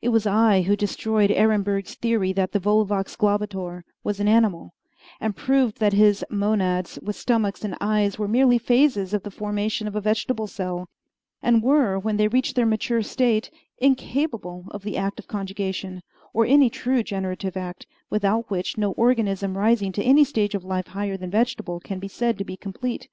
It 0.00 0.10
was 0.10 0.24
I 0.24 0.62
who 0.62 0.76
destroyed 0.76 1.32
Ehrenberg's 1.32 1.96
theory 1.96 2.32
that 2.34 2.52
the 2.52 2.60
Volvox 2.60 3.16
globator 3.16 3.82
was 4.04 4.20
an 4.20 4.28
animal, 4.28 4.72
and 5.20 5.34
proved 5.34 5.80
that 5.80 5.92
his 5.92 6.24
"monads" 6.30 6.96
with 7.02 7.16
stomachs 7.16 7.64
and 7.64 7.76
eyes 7.80 8.16
were 8.16 8.28
merely 8.28 8.56
phases 8.56 9.12
of 9.12 9.24
the 9.24 9.32
formation 9.32 9.88
of 9.88 9.96
a 9.96 10.00
vegetable 10.00 10.46
cell, 10.46 10.86
and 11.42 11.60
were, 11.60 11.98
when 11.98 12.18
they 12.18 12.28
reached 12.28 12.54
their 12.54 12.64
mature 12.66 13.02
state, 13.02 13.50
incapable 13.78 14.66
of 14.70 14.84
the 14.84 14.96
act 14.96 15.18
of 15.18 15.26
conjugation, 15.26 16.02
or 16.32 16.46
any 16.46 16.70
true 16.70 17.02
generative 17.02 17.56
act, 17.56 17.84
without 18.10 18.48
which 18.52 18.78
no 18.78 18.92
organism 18.92 19.58
rising 19.58 19.90
to 19.90 20.04
any 20.04 20.22
stage 20.22 20.54
of 20.54 20.62
life 20.62 20.86
higher 20.86 21.16
than 21.16 21.30
vegetable 21.32 21.80
can 21.80 21.98
be 21.98 22.06
said 22.06 22.38
to 22.38 22.44
be 22.44 22.56
complete. 22.56 23.08